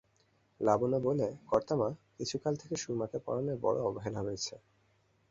[0.61, 4.53] লাবণ্য বললে, কর্তা-মা, কিছুকাল থেকে সুরমাকে পড়ানোয় বড়ো অবহেলা হয়েছে।